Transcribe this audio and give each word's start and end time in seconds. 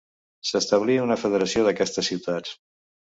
S'establí 0.51 0.95
una 1.03 1.17
federació 1.25 1.67
d'aquestes 1.67 2.11
ciutats. 2.13 2.57